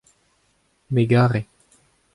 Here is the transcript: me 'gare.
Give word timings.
me 0.93 1.05
'gare. 1.05 1.45